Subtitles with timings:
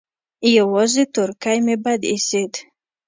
[0.57, 2.53] يوازې تورکى مې بد اېسېد.